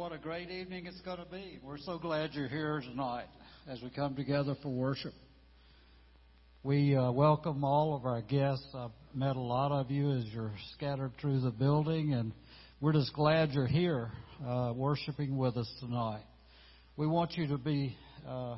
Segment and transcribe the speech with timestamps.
[0.00, 1.58] What a great evening it's going to be.
[1.62, 3.26] We're so glad you're here tonight
[3.68, 5.12] as we come together for worship.
[6.62, 8.66] We uh, welcome all of our guests.
[8.74, 12.32] I've met a lot of you as you're scattered through the building, and
[12.80, 14.10] we're just glad you're here
[14.42, 16.24] uh, worshiping with us tonight.
[16.96, 17.94] We want you to be
[18.26, 18.56] uh,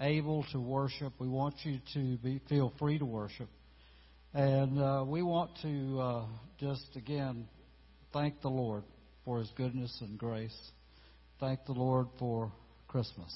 [0.00, 1.12] able to worship.
[1.20, 3.48] We want you to be feel free to worship,
[4.34, 6.26] and uh, we want to uh,
[6.58, 7.46] just again
[8.12, 8.82] thank the Lord
[9.28, 10.56] for his goodness and grace.
[11.38, 12.50] Thank the Lord for
[12.88, 13.30] Christmas.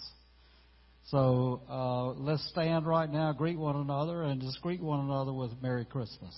[1.09, 5.51] So uh, let's stand right now, greet one another, and just greet one another with
[5.61, 6.35] Merry Christmas.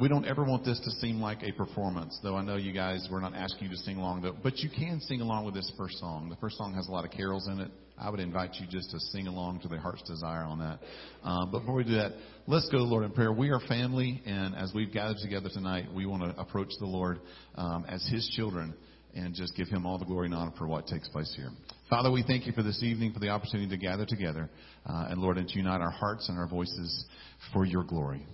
[0.00, 3.08] We don't ever want this to seem like a performance, though I know you guys,
[3.10, 5.70] we're not asking you to sing along, though, but you can sing along with this
[5.76, 6.28] first song.
[6.28, 7.70] The first song has a lot of carols in it.
[7.98, 10.78] I would invite you just to sing along to the heart's desire on that.
[11.24, 12.12] Um, but before we do that,
[12.46, 13.32] let's go to the Lord in prayer.
[13.32, 17.18] We are family, and as we've gathered together tonight, we want to approach the Lord
[17.56, 18.74] um, as His children
[19.14, 21.50] and just give Him all the glory and honor for what takes place here.
[21.90, 24.48] Father, we thank you for this evening, for the opportunity to gather together,
[24.86, 27.04] uh, and Lord, and to unite our hearts and our voices
[27.52, 28.24] for your glory.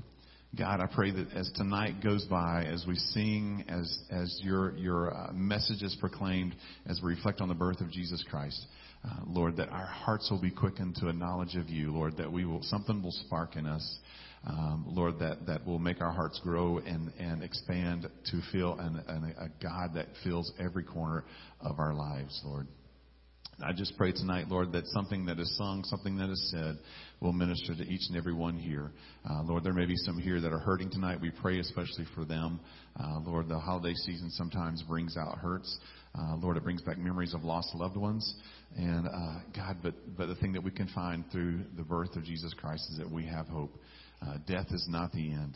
[0.57, 5.15] God, I pray that as tonight goes by, as we sing, as as your your
[5.15, 6.55] uh, message is proclaimed,
[6.87, 8.61] as we reflect on the birth of Jesus Christ,
[9.05, 12.31] uh, Lord, that our hearts will be quickened to a knowledge of you, Lord, that
[12.31, 13.99] we will something will spark in us,
[14.47, 19.03] um, Lord, that that will make our hearts grow and and expand to feel an,
[19.09, 21.25] an, a God that fills every corner
[21.61, 22.69] of our lives, Lord.
[23.63, 26.79] I just pray tonight, Lord, that something that is sung, something that is said,
[27.21, 28.91] will minister to each and every one here.
[29.29, 31.21] Uh, Lord, there may be some here that are hurting tonight.
[31.21, 32.59] We pray especially for them.
[32.99, 35.79] Uh, Lord, the holiday season sometimes brings out hurts.
[36.19, 38.35] Uh, Lord, it brings back memories of lost loved ones.
[38.77, 42.25] And uh, God, but but the thing that we can find through the birth of
[42.25, 43.77] Jesus Christ is that we have hope.
[44.21, 45.55] Uh, death is not the end.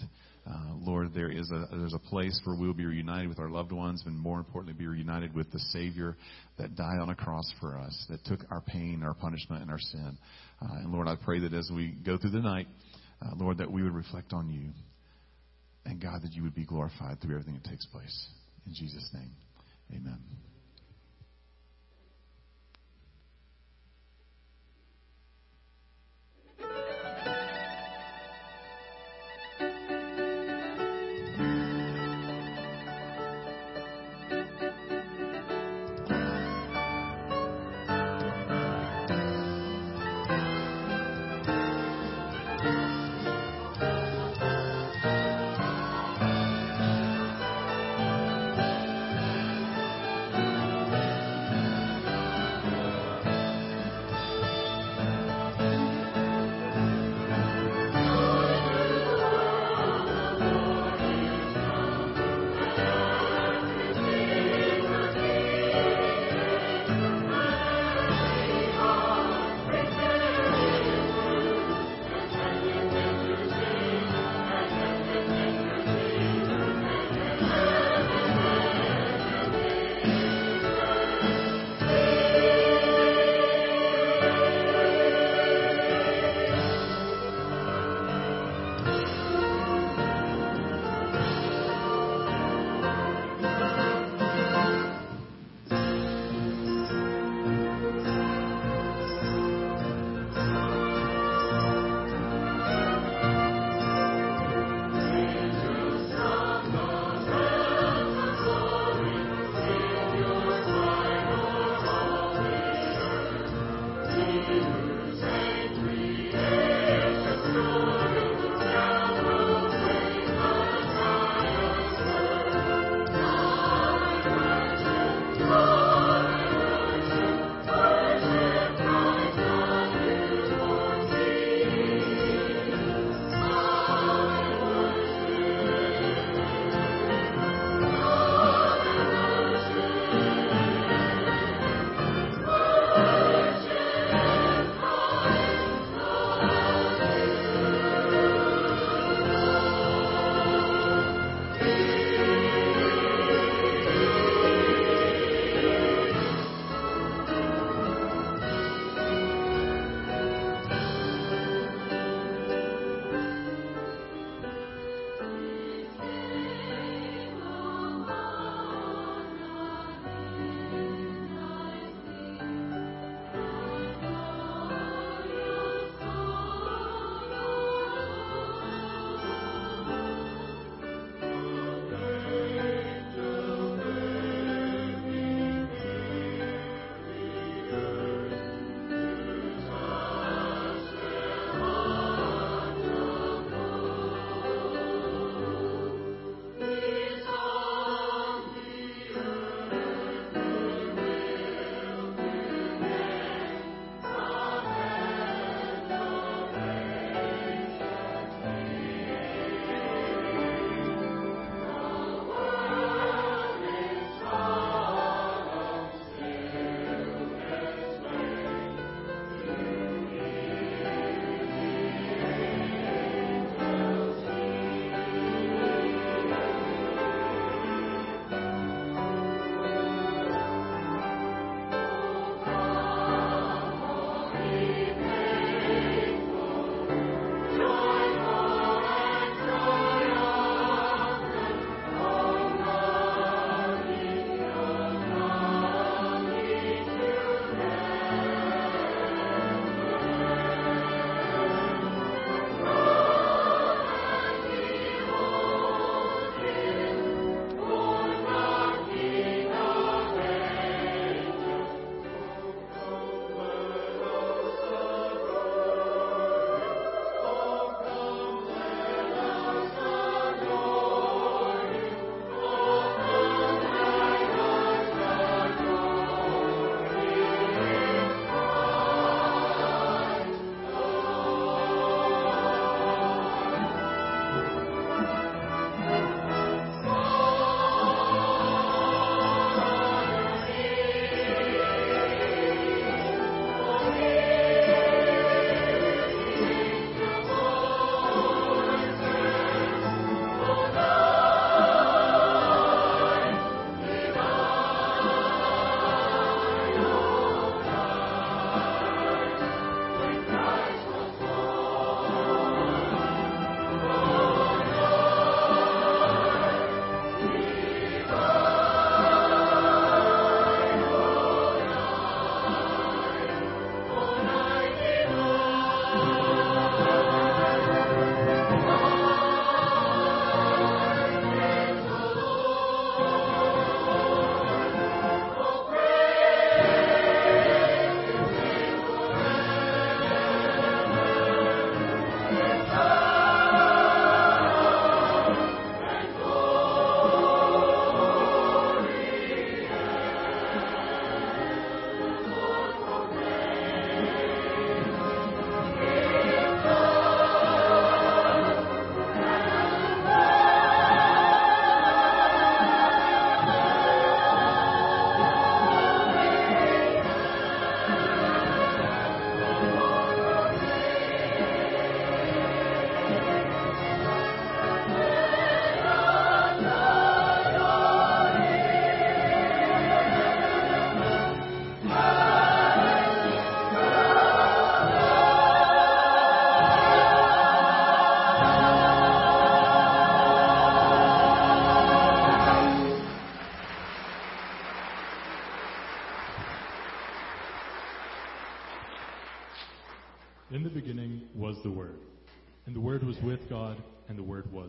[0.48, 3.72] Uh, Lord, there is a there's a place where we'll be reunited with our loved
[3.72, 6.16] ones, and more importantly, be reunited with the Savior
[6.58, 9.78] that died on a cross for us, that took our pain, our punishment, and our
[9.78, 10.16] sin.
[10.62, 12.66] Uh, and Lord, I pray that as we go through the night,
[13.20, 14.70] uh, Lord, that we would reflect on you,
[15.84, 18.28] and God, that you would be glorified through everything that takes place.
[18.66, 19.30] In Jesus' name,
[19.94, 20.47] Amen.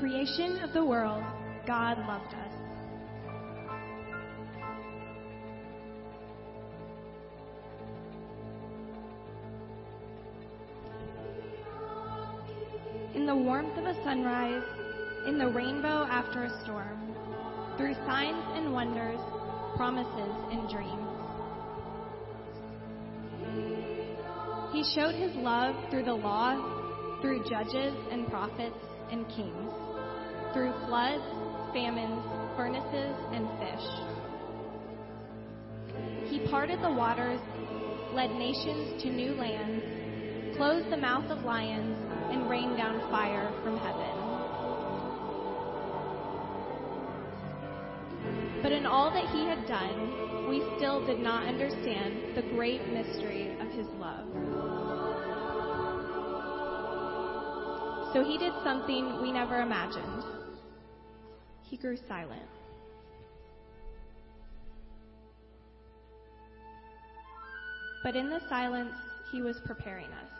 [0.00, 1.22] Foundation of the world,
[1.66, 2.52] God loved us.
[13.14, 14.62] In the warmth of a sunrise,
[15.26, 17.14] in the rainbow after a storm,
[17.78, 19.18] through signs and wonders,
[19.76, 20.92] promises and dreams.
[24.72, 28.76] He showed his love through the law, through judges and prophets
[29.10, 29.85] and kings,
[30.56, 31.22] through floods,
[31.74, 32.24] famines,
[32.56, 33.86] furnaces, and fish.
[36.30, 37.40] He parted the waters,
[38.14, 39.84] led nations to new lands,
[40.56, 41.94] closed the mouth of lions,
[42.32, 44.16] and rained down fire from heaven.
[48.62, 53.54] But in all that he had done, we still did not understand the great mystery
[53.60, 54.24] of his love.
[58.14, 60.35] So he did something we never imagined.
[61.68, 62.42] He grew silent.
[68.02, 68.94] But in the silence,
[69.32, 70.35] he was preparing us.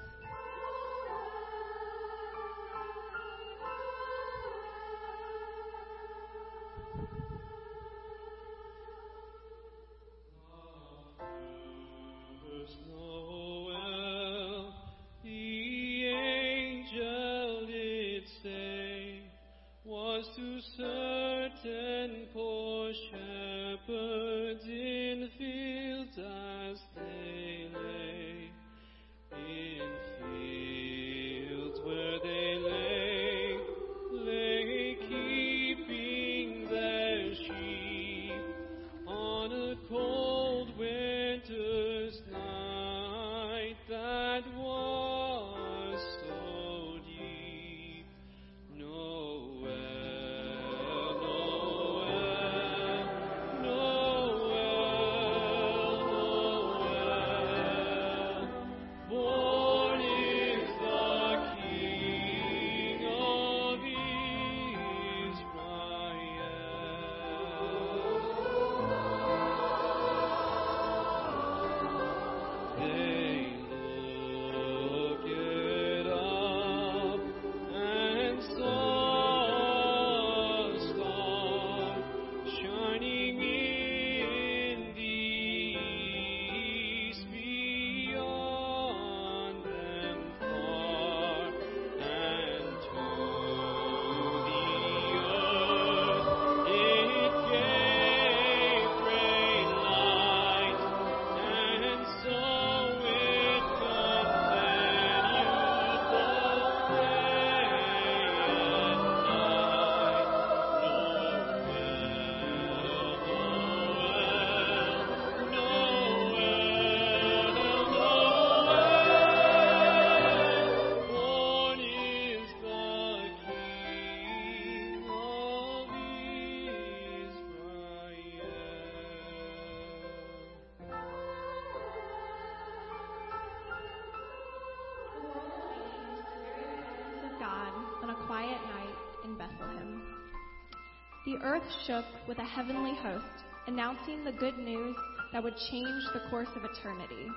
[141.37, 144.97] The earth shook with a heavenly host, announcing the good news
[145.35, 147.29] that would change the course of eternity.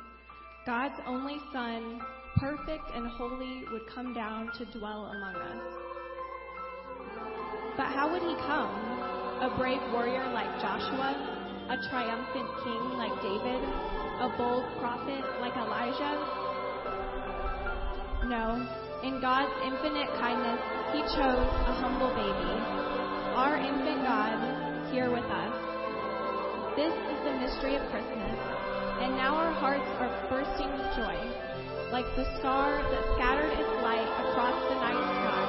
[0.66, 2.00] God's only Son,
[2.38, 5.64] perfect and holy, would come down to dwell among us.
[7.76, 8.72] But how would he come?
[9.44, 11.12] A brave warrior like Joshua?
[11.68, 13.62] A triumphant king like David?
[14.24, 16.16] A bold prophet like Elijah?
[18.32, 18.64] No,
[19.04, 20.62] in God's infinite kindness,
[20.94, 22.89] He chose a humble baby,
[23.40, 24.36] our infant God,
[24.92, 25.56] here with us.
[26.76, 28.36] This is the mystery of Christmas,
[29.00, 31.16] and now our hearts are bursting with joy,
[31.96, 35.40] like the star that scattered its light across the night sky.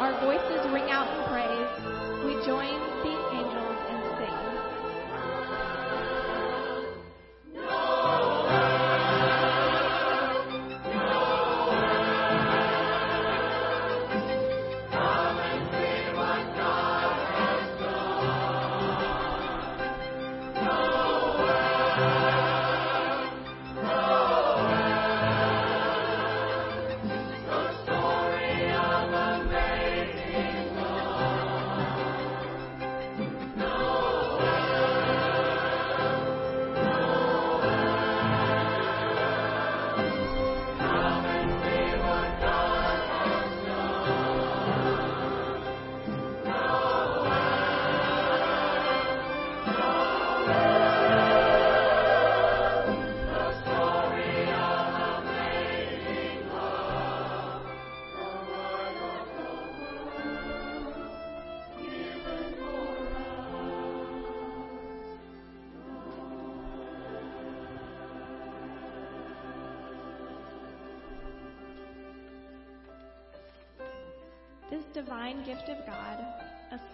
[0.00, 1.72] Our voices ring out in praise.
[2.24, 3.63] We join the angels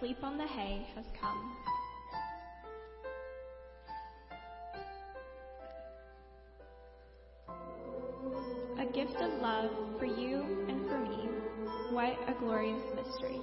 [0.01, 1.55] asleep on the hay, has come.
[8.79, 11.29] A gift of love for you and for me.
[11.91, 13.41] What a glorious mystery.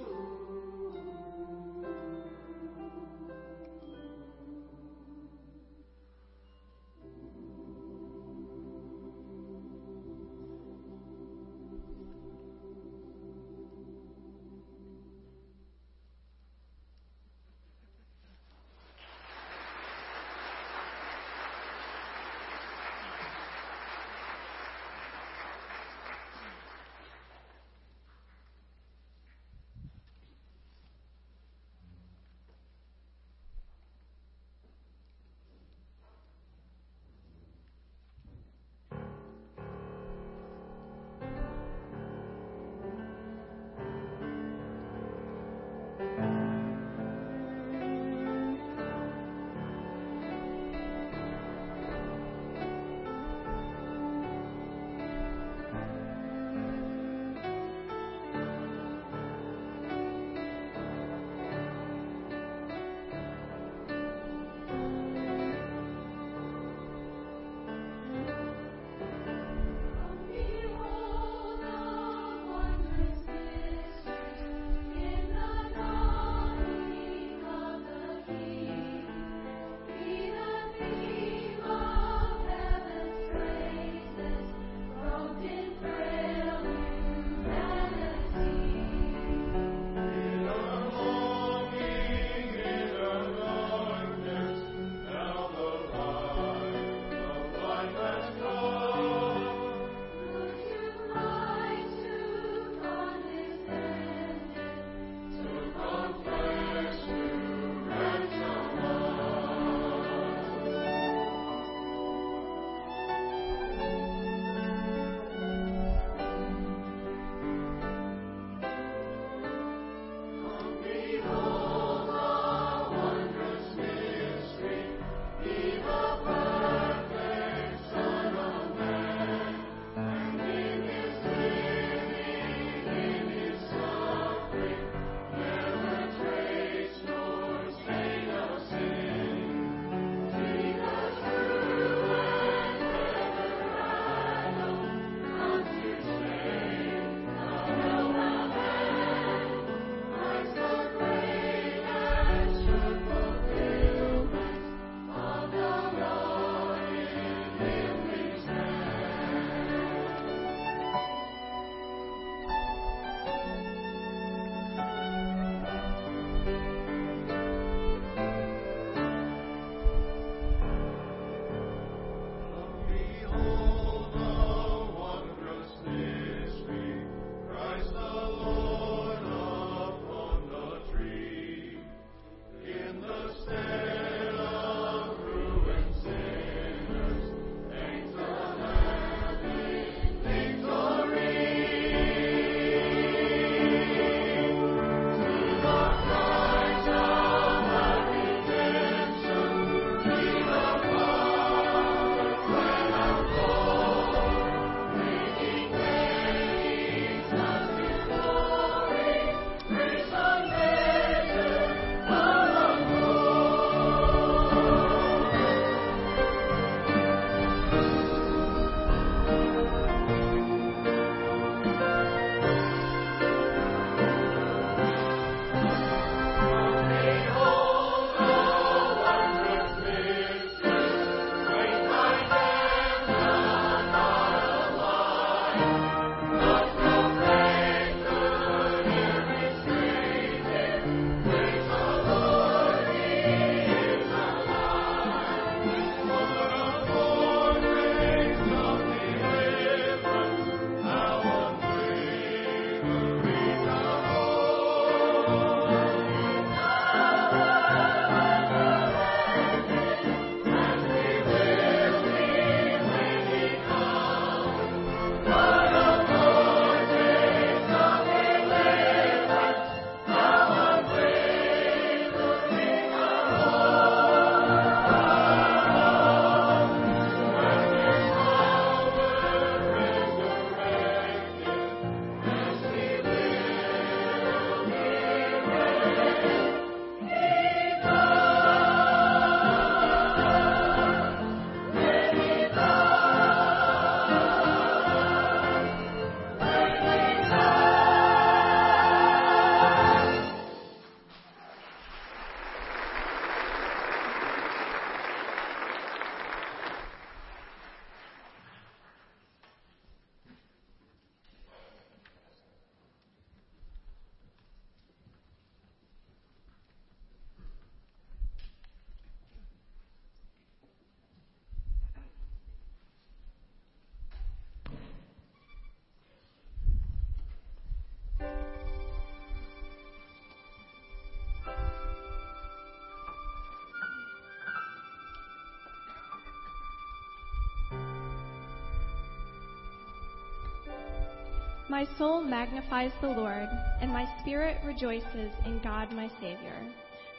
[341.69, 343.47] My soul magnifies the Lord,
[343.79, 346.55] and my spirit rejoices in God my Savior,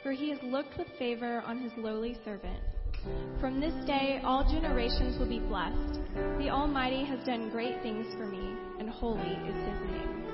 [0.03, 2.59] for he has looked with favor on his lowly servant.
[3.39, 6.01] From this day all generations will be blessed.
[6.37, 10.30] The Almighty has done great things for me, and holy is his name.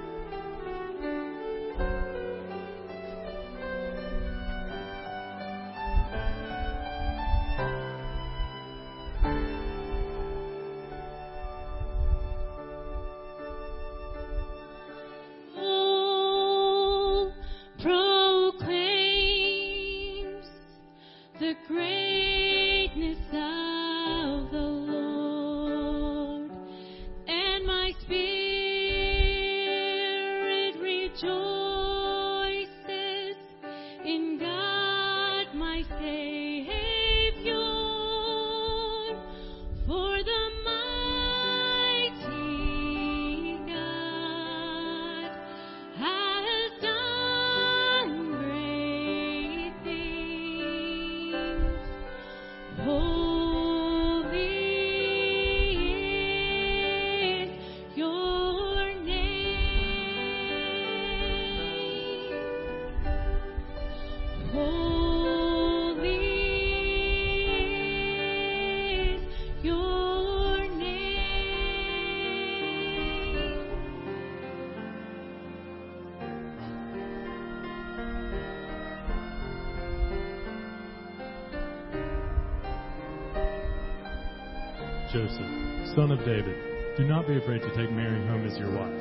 [85.98, 86.56] Son of David,
[86.96, 88.94] do not be afraid to take Mary home as your wife,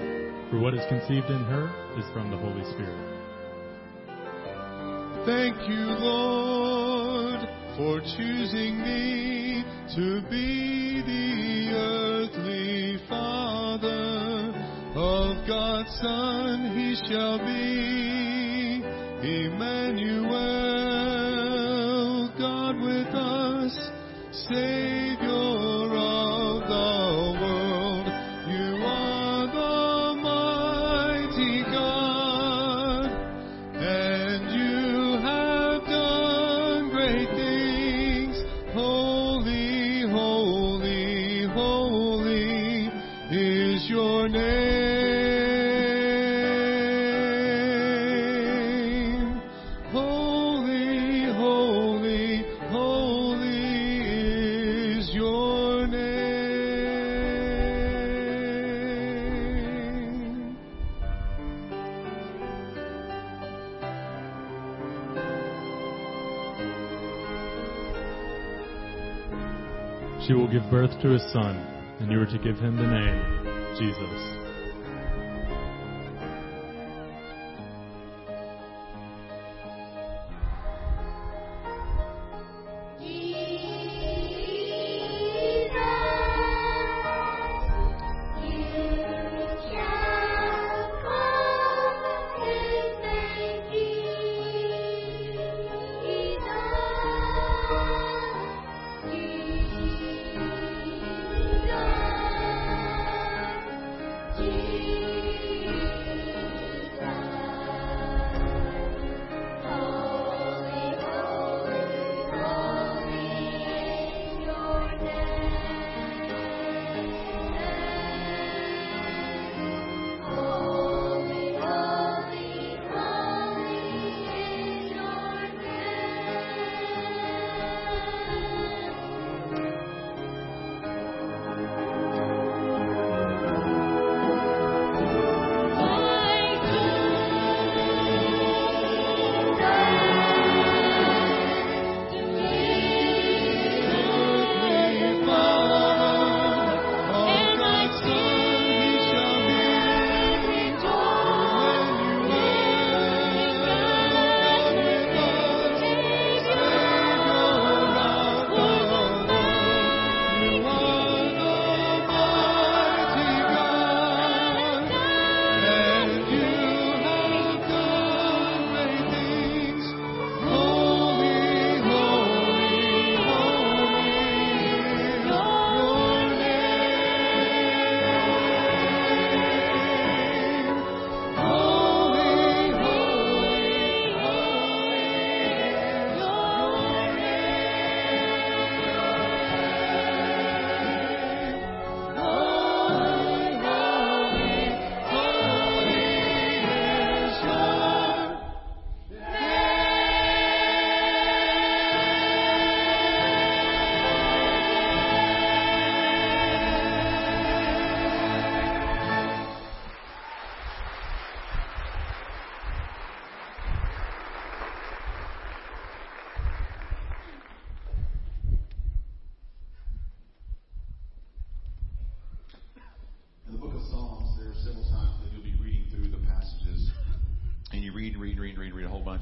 [0.49, 1.68] for what is conceived in her
[1.99, 2.97] is from the Holy Spirit.
[5.26, 7.40] Thank you, Lord,
[7.76, 9.62] for choosing me
[9.94, 14.57] to be the earthly father
[14.97, 16.72] of God's Son.
[16.78, 18.80] He shall be
[19.20, 20.32] Emmanuel,
[22.38, 23.90] God with us,
[24.49, 25.45] Savior
[70.91, 71.57] to a son,
[72.01, 74.45] and you are to give him the name Jesus.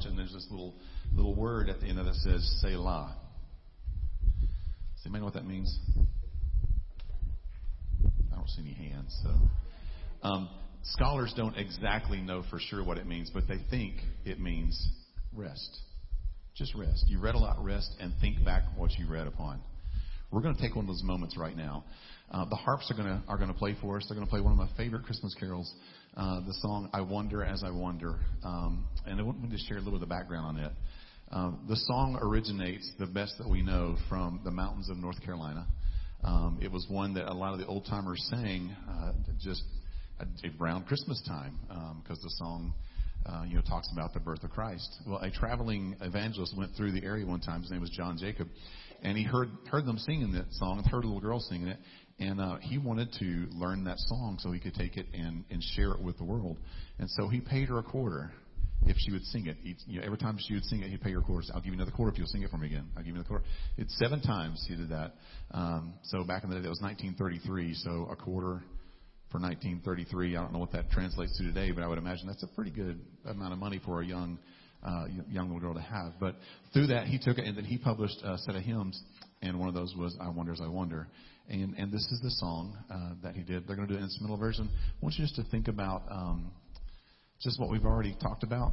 [0.05, 0.75] And there's this little
[1.13, 3.15] little word at the end of it that says Selah.
[4.41, 5.77] Does anybody know what that means?
[8.31, 9.17] I don't see any hands.
[9.23, 10.49] So, um,
[10.83, 13.95] scholars don't exactly know for sure what it means, but they think
[14.25, 14.89] it means
[15.33, 15.79] rest.
[16.55, 17.05] Just rest.
[17.07, 19.61] You read a lot, rest, and think back what you read upon.
[20.35, 21.85] We're going to take one of those moments right now.
[22.29, 24.05] Uh, the harps are going to are going to play for us.
[24.05, 25.73] They're going to play one of my favorite Christmas carols,
[26.17, 29.77] uh, the song "I Wonder as I Wander," um, and I want me to share
[29.77, 30.71] a little bit of the background on it.
[31.31, 35.67] Um, the song originates, the best that we know, from the mountains of North Carolina.
[36.21, 39.63] Um, it was one that a lot of the old timers sang uh, just
[40.59, 41.57] around Christmas time
[42.03, 42.73] because um, the song.
[43.27, 44.87] Uh, you know, talks about the birth of Christ.
[45.07, 47.63] Well, a traveling evangelist went through the area one time.
[47.63, 48.47] His name was John Jacob,
[49.05, 51.77] and he heard heard them singing that song, heard a little girl singing it,
[52.19, 55.63] and uh, he wanted to learn that song so he could take it and and
[55.75, 56.57] share it with the world.
[56.97, 58.31] And so he paid her a quarter
[58.87, 59.57] if she would sing it.
[59.61, 61.51] He'd, you know, every time she would sing it, he'd pay her quarters.
[61.53, 62.87] I'll give you another quarter if you'll sing it for me again.
[62.95, 63.45] I'll give you another quarter.
[63.77, 65.13] It's seven times he did that.
[65.51, 67.75] Um, so back in the day, that was 1933.
[67.75, 68.63] So a quarter
[69.31, 70.35] for 1933.
[70.35, 72.71] I don't know what that translates to today, but I would imagine that's a pretty
[72.71, 74.39] good amount of money for a young,
[74.85, 76.13] uh, young little girl to have.
[76.19, 76.35] But
[76.73, 79.01] through that, he took it and then he published a set of hymns,
[79.41, 81.07] and one of those was "I Wonder as I Wander."
[81.49, 83.67] And and this is the song uh, that he did.
[83.67, 84.69] They're going to do an instrumental version.
[84.71, 86.03] I want you just to think about.
[86.09, 86.51] Um,
[87.41, 88.71] just what we've already talked about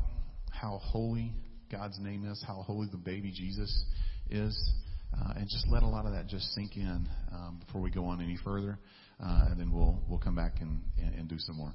[0.52, 1.32] how holy
[1.70, 3.84] God's name is, how holy the baby Jesus
[4.30, 4.72] is,
[5.14, 8.04] uh, and just let a lot of that just sink in um, before we go
[8.04, 8.78] on any further,
[9.20, 11.74] uh, and then we'll we'll come back and, and, and do some more.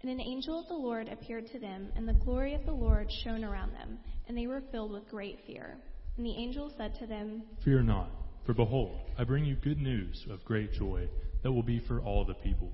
[0.00, 3.10] And an angel of the Lord appeared to them, and the glory of the Lord
[3.24, 5.76] shone around them, and they were filled with great fear.
[6.16, 8.10] And the angel said to them, Fear not,
[8.46, 11.08] for behold, I bring you good news of great joy
[11.42, 12.72] that will be for all the people.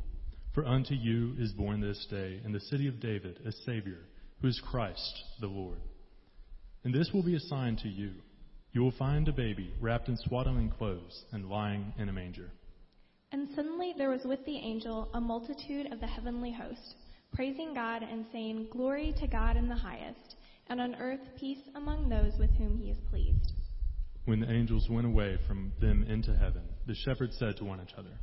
[0.55, 3.99] For unto you is born this day in the city of David a Savior,
[4.41, 5.79] who is Christ the Lord.
[6.85, 8.13] And this will be a sign to you.
[8.73, 12.51] You will find a baby wrapped in swaddling clothes and lying in a manger.
[13.33, 16.95] And suddenly there was with the angel a multitude of the heavenly host,
[17.35, 20.37] praising God and saying, Glory to God in the highest,
[20.69, 23.53] and on earth peace among those with whom he is pleased.
[24.25, 28.17] When the angels went away from them into heaven, the shepherds said to one another,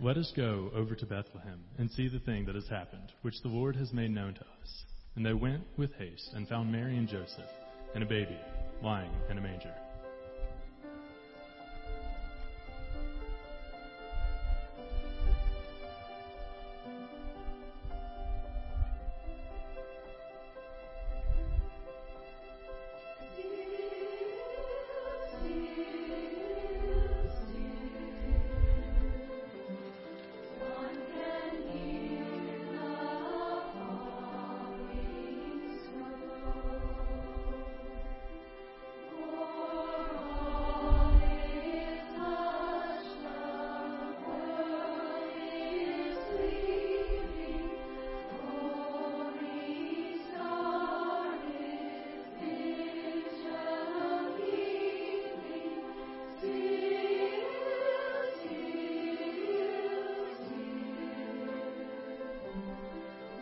[0.00, 3.48] Let us go over to Bethlehem and see the thing that has happened, which the
[3.48, 4.84] Lord has made known to us.
[5.16, 7.50] And they went with haste and found Mary and Joseph
[7.94, 8.38] and a baby
[8.82, 9.74] lying in a manger.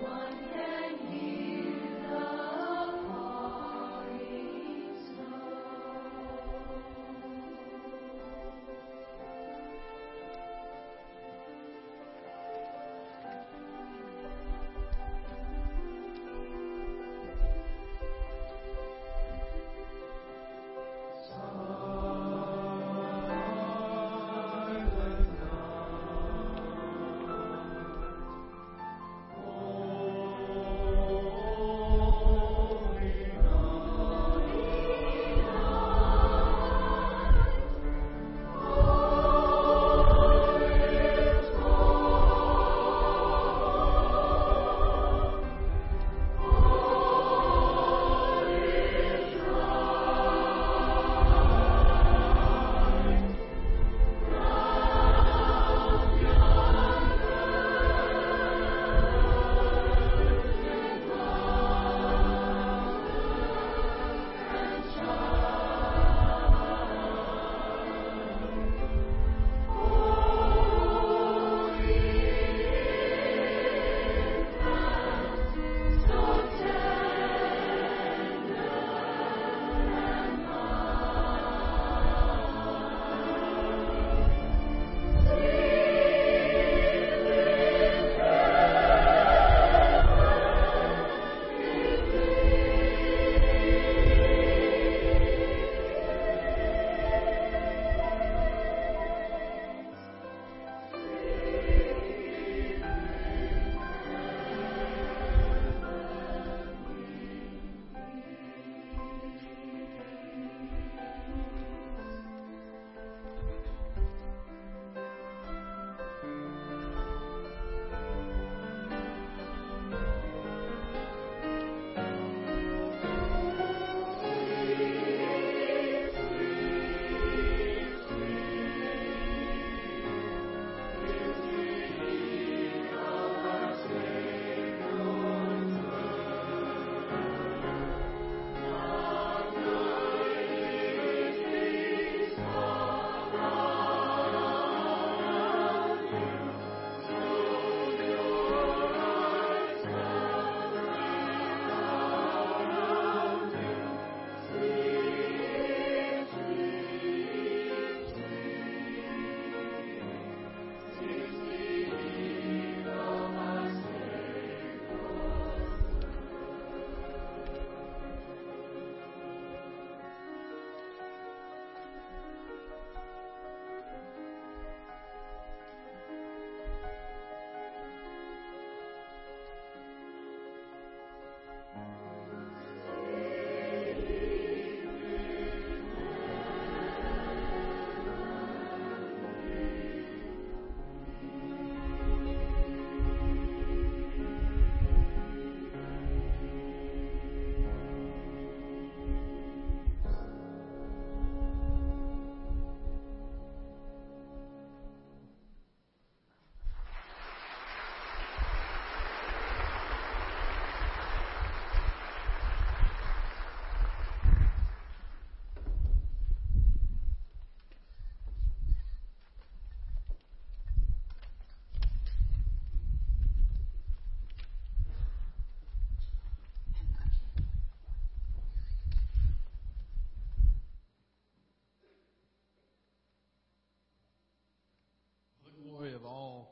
[0.00, 0.67] Silent night,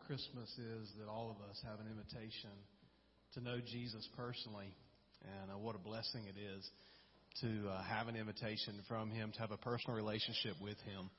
[0.07, 2.51] Christmas is that all of us have an invitation
[3.35, 4.75] to know Jesus personally.
[5.41, 6.71] And uh, what a blessing it is
[7.41, 11.11] to uh, have an invitation from Him, to have a personal relationship with Him.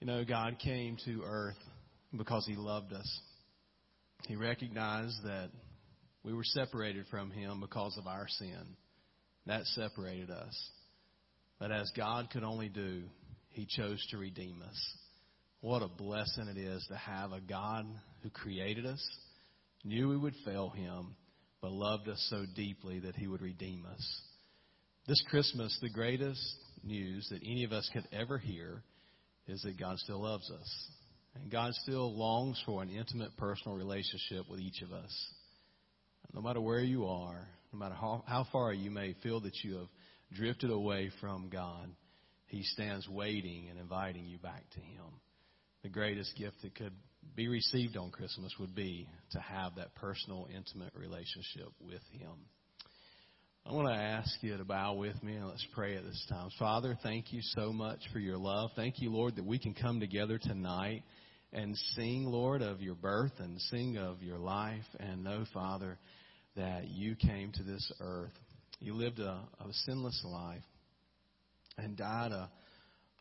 [0.00, 1.58] You know, God came to earth
[2.16, 3.20] because He loved us.
[4.26, 5.50] He recognized that
[6.22, 8.76] we were separated from Him because of our sin.
[9.46, 10.70] That separated us.
[11.58, 13.02] But as God could only do,
[13.50, 14.96] He chose to redeem us.
[15.60, 17.86] What a blessing it is to have a God
[18.22, 19.02] who created us,
[19.84, 21.16] knew we would fail Him,
[21.60, 24.22] but loved us so deeply that He would redeem us.
[25.06, 26.40] This Christmas, the greatest
[26.82, 28.82] news that any of us could ever hear
[29.48, 30.88] is that God still loves us.
[31.34, 35.34] And God still longs for an intimate personal relationship with each of us.
[36.32, 39.76] No matter where you are, no matter how, how far you may feel that you
[39.78, 39.88] have
[40.32, 41.90] drifted away from God,
[42.46, 45.04] He stands waiting and inviting you back to Him.
[45.86, 46.94] The greatest gift that could
[47.36, 52.32] be received on Christmas would be to have that personal, intimate relationship with Him.
[53.64, 56.48] I want to ask you to bow with me and let's pray at this time.
[56.58, 58.70] Father, thank you so much for your love.
[58.74, 61.04] Thank you, Lord, that we can come together tonight
[61.52, 66.00] and sing, Lord, of your birth and sing of your life and know, Father,
[66.56, 68.34] that you came to this earth.
[68.80, 70.64] You lived a, a sinless life
[71.78, 72.50] and died a,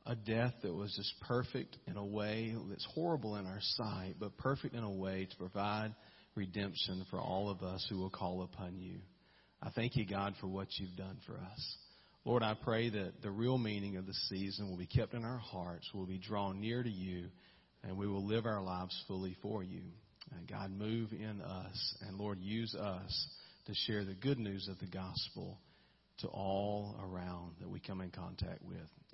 [0.05, 4.37] a death that was just perfect in a way that's horrible in our sight, but
[4.37, 5.95] perfect in a way to provide
[6.35, 8.99] redemption for all of us who will call upon you.
[9.63, 11.75] I thank you, God, for what you've done for us.
[12.23, 15.37] Lord, I pray that the real meaning of the season will be kept in our
[15.37, 17.27] hearts, will be drawn near to you,
[17.83, 19.81] and we will live our lives fully for you.
[20.35, 23.27] And God, move in us, and Lord, use us
[23.67, 25.59] to share the good news of the gospel
[26.19, 28.77] to all around that we come in contact with.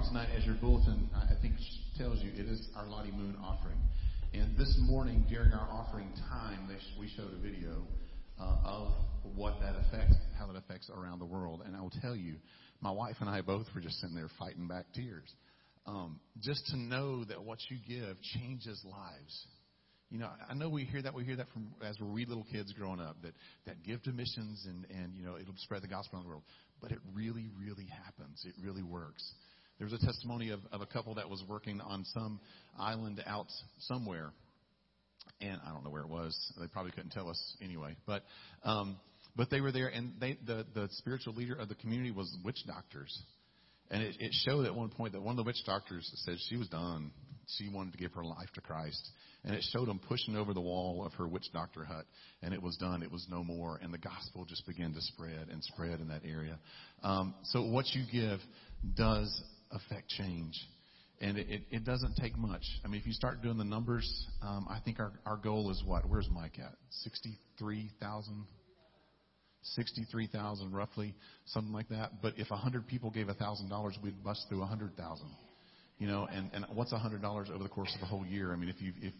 [0.00, 1.54] Offering tonight, as your bulletin, I think
[1.96, 3.78] tells you, it is our Lottie Moon offering.
[4.32, 7.82] And this morning, during our offering time, they, we showed a video
[8.40, 8.92] uh, of
[9.34, 11.62] what that affects, how that affects around the world.
[11.66, 12.36] And I will tell you,
[12.80, 15.28] my wife and I both were just sitting there fighting back tears.
[15.86, 19.46] Um, just to know that what you give changes lives.
[20.10, 21.14] You know, I know we hear that.
[21.14, 23.32] We hear that from as we're little kids growing up that
[23.66, 26.42] that give to missions and and you know it'll spread the gospel around the world.
[26.80, 28.44] But it really, really happens.
[28.44, 29.22] It really works.
[29.80, 32.38] There was a testimony of, of a couple that was working on some
[32.78, 33.46] island out
[33.78, 34.30] somewhere,
[35.40, 36.36] and I don't know where it was.
[36.60, 37.96] They probably couldn't tell us anyway.
[38.06, 38.22] But
[38.62, 38.98] um,
[39.34, 42.58] but they were there, and they the the spiritual leader of the community was witch
[42.66, 43.22] doctors.
[43.90, 46.58] And it, it showed at one point that one of the witch doctors said she
[46.58, 47.10] was done.
[47.56, 49.08] She wanted to give her life to Christ.
[49.44, 52.04] And it showed them pushing over the wall of her witch doctor hut.
[52.42, 53.02] And it was done.
[53.02, 53.80] It was no more.
[53.82, 56.58] And the gospel just began to spread and spread in that area.
[57.02, 58.38] Um, so what you give
[58.94, 60.58] does affect change.
[61.22, 62.62] And it, it, doesn't take much.
[62.82, 65.82] I mean, if you start doing the numbers, um, I think our, our goal is
[65.84, 66.08] what?
[66.08, 66.72] Where's Mike at?
[67.02, 68.46] 63,000?
[69.62, 71.14] 63,000 roughly,
[71.44, 72.22] something like that.
[72.22, 75.26] But if 100 people gave $1,000, we'd bust through 100,000.
[75.98, 78.54] You know, and, and what's $100 over the course of a whole year?
[78.54, 79.12] I mean, if you, if,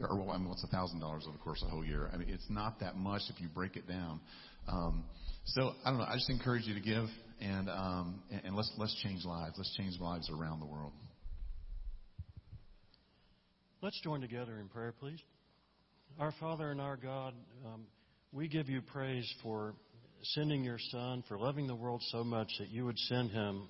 [0.00, 2.08] or well, I mean, what's $1,000 over the course of a whole year?
[2.12, 4.20] I mean, it's not that much if you break it down.
[4.68, 5.04] Um,
[5.46, 6.04] so I don't know.
[6.04, 7.06] I just encourage you to give
[7.42, 9.54] and, um, and, and let's, let's change lives.
[9.56, 10.92] Let's change lives around the world.
[13.80, 15.18] Let's join together in prayer, please.
[16.20, 17.34] Our Father and our God,
[17.66, 17.86] um,
[18.32, 19.74] we give you praise for
[20.22, 23.66] sending your Son, for loving the world so much that you would send him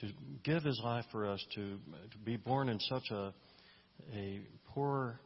[0.00, 0.08] to
[0.42, 1.78] give his life for us, to,
[2.10, 3.32] to be born in such a,
[4.16, 4.40] a
[4.74, 5.20] poor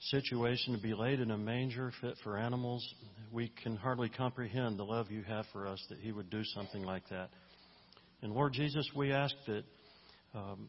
[0.00, 2.86] situation, to be laid in a manger fit for animals.
[3.30, 6.82] We can hardly comprehend the love you have for us that he would do something
[6.82, 7.30] like that.
[8.22, 9.64] And Lord Jesus, we ask that
[10.34, 10.68] um,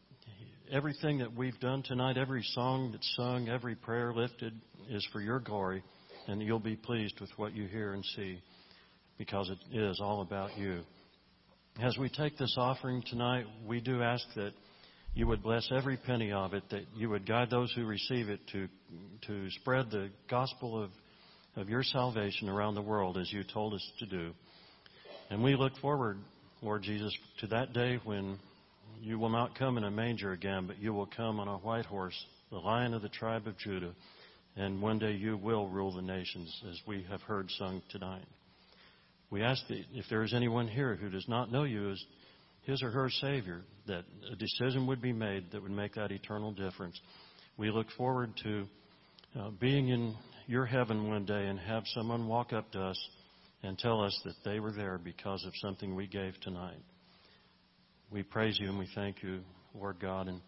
[0.70, 4.54] everything that we've done tonight, every song that's sung, every prayer lifted,
[4.90, 5.82] is for your glory
[6.28, 8.38] and you'll be pleased with what you hear and see
[9.18, 10.82] because it is all about you.
[11.80, 14.52] As we take this offering tonight, we do ask that
[15.14, 18.40] you would bless every penny of it, that you would guide those who receive it
[18.52, 18.68] to,
[19.26, 20.90] to spread the gospel of,
[21.56, 24.32] of your salvation around the world as you told us to do.
[25.30, 26.18] And we look forward,
[26.62, 28.38] Lord Jesus, to that day when
[29.00, 31.86] you will not come in a manger again, but you will come on a white
[31.86, 32.16] horse,
[32.50, 33.94] the lion of the tribe of Judah
[34.56, 38.24] and one day you will rule the nations, as we have heard sung tonight.
[39.30, 42.04] We ask that if there is anyone here who does not know you as
[42.62, 46.52] his or her Savior, that a decision would be made that would make that eternal
[46.52, 46.98] difference.
[47.56, 48.66] We look forward to
[49.38, 50.14] uh, being in
[50.46, 53.08] your heaven one day and have someone walk up to us
[53.62, 56.80] and tell us that they were there because of something we gave tonight.
[58.10, 59.40] We praise you and we thank you,
[59.74, 60.40] Lord God, and,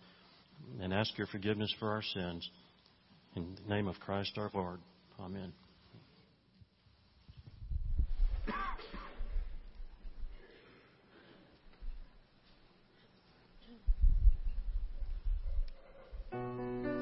[0.81, 2.49] and ask your forgiveness for our sins.
[3.37, 4.81] In the name of Christ our Lord.
[5.19, 5.53] Amen.
[16.35, 16.94] あ!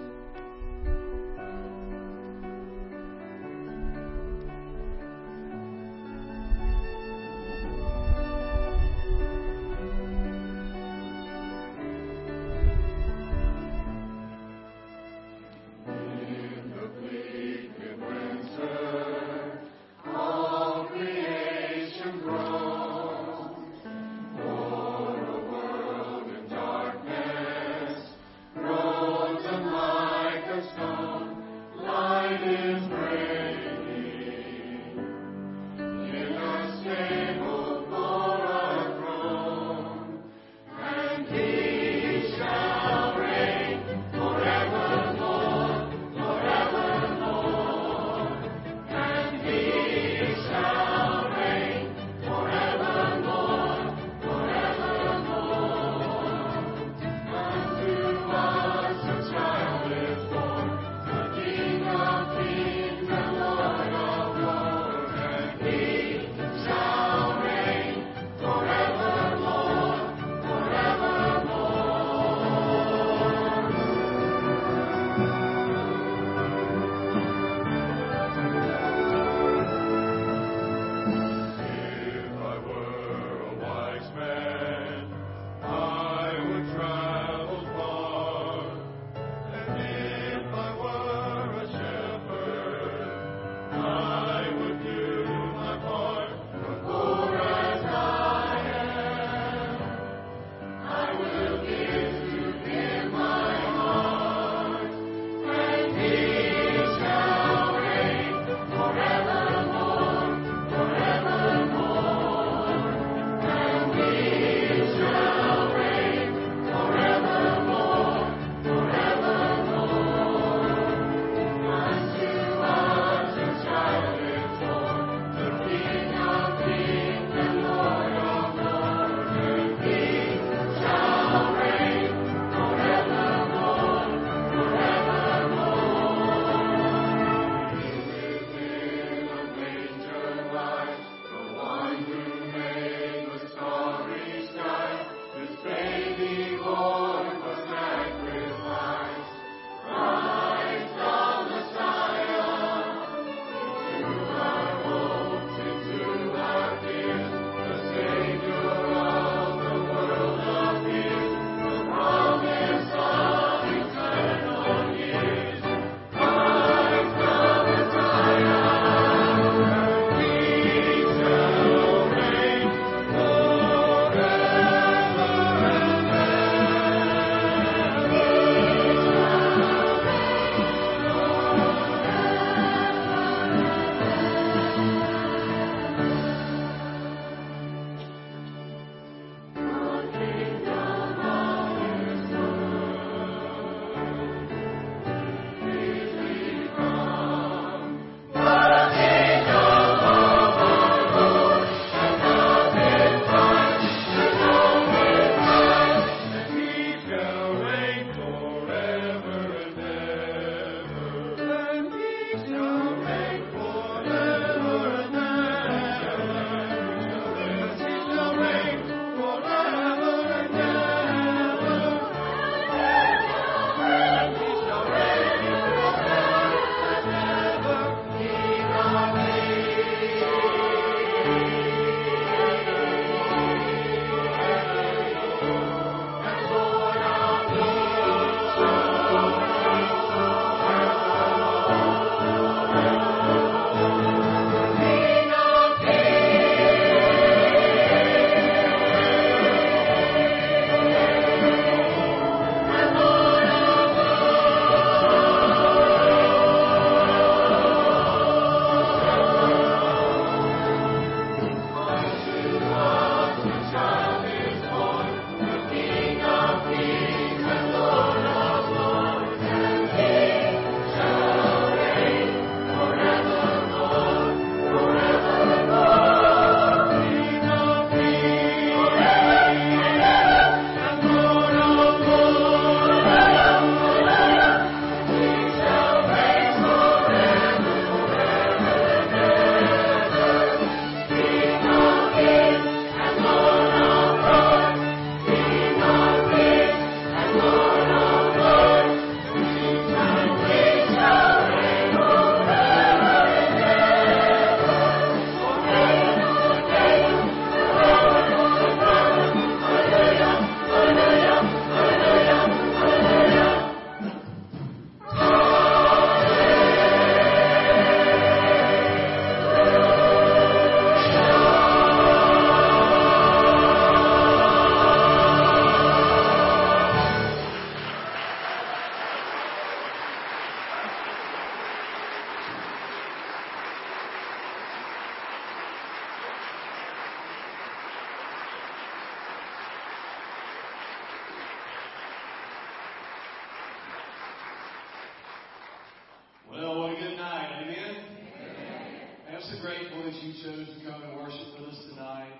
[350.12, 352.32] Grateful you chose to come and worship with us tonight.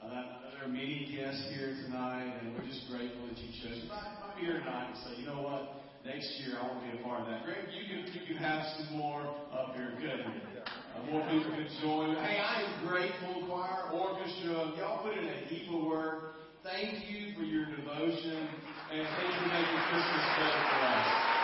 [0.00, 3.84] Uh, there are many guests here tonight, and we're just grateful that you chose.
[3.88, 5.84] Might be here tonight say, you know what?
[6.06, 7.44] Next year I want to be a part of that.
[7.44, 9.20] Greg, you can you have some more
[9.52, 10.24] up here, couldn't?
[10.24, 12.16] Uh, more people can join.
[12.16, 14.72] Hey, I am grateful, choir, orchestra.
[14.78, 16.34] Y'all put in a heap of work.
[16.62, 18.48] Thank you for your devotion,
[18.92, 21.37] and thank you for making Christmas better for us.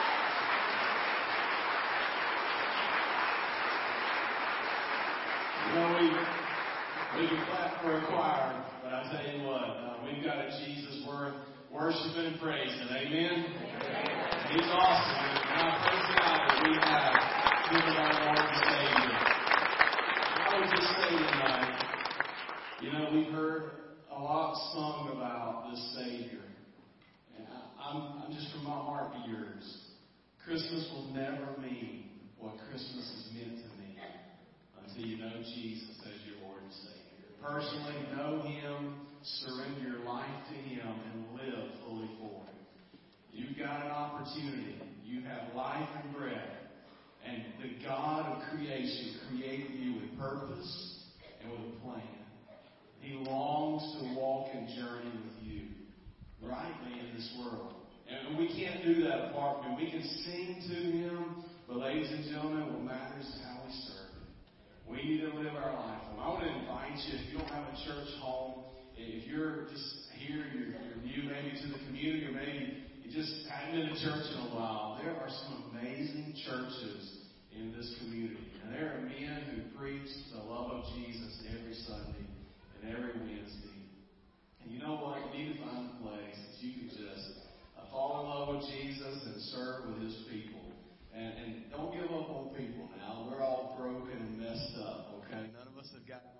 [5.74, 5.80] We,
[7.18, 10.48] we can clap for a choir, but I tell you what, uh, we've got a
[10.62, 11.34] Jesus worth
[11.72, 12.86] worshiping and praising.
[12.94, 13.44] Amen?
[14.54, 15.34] He's awesome.
[15.50, 17.14] And I praise God that we have
[17.74, 19.18] given our Lord and Savior.
[20.46, 21.74] I would just say tonight,
[22.80, 23.70] you know, we've heard
[24.12, 26.46] a lot sung about the Savior.
[27.36, 29.78] And I, I'm, I'm just from my heart to yours.
[30.44, 33.73] Christmas will never mean what Christmas is meant to
[34.94, 37.26] until you know Jesus as your Lord and Savior.
[37.42, 42.56] Personally, know Him, surrender your life to Him, and live fully for Him.
[43.32, 44.76] You've got an opportunity.
[45.04, 46.38] You have life and breath.
[47.26, 51.04] And the God of creation created you with purpose
[51.42, 52.02] and with a plan.
[53.00, 55.62] He longs to walk and journey with you
[56.42, 57.74] rightly in this world.
[58.08, 59.76] And we can't do that apart from Him.
[59.76, 63.93] We can sing to Him, but ladies and gentlemen, what matters is how we serve.
[64.88, 66.02] We need to live our life.
[66.20, 68.64] I want to invite you, if you don't have a church home,
[68.96, 73.46] if you're just here, you're, you're new maybe to the community, or maybe you just
[73.48, 78.48] haven't been to church in a while, there are some amazing churches in this community.
[78.62, 82.26] And there are men who preach the love of Jesus every Sunday
[82.80, 83.80] and every Wednesday.
[84.62, 85.20] And you know what?
[85.34, 87.44] You need to find a place that you can just
[87.76, 90.53] uh, fall in love with Jesus and serve with His people.
[91.14, 93.28] And, and don't give up on people now.
[93.30, 95.46] We're all broken and messed up, okay?
[95.54, 96.33] None of us have all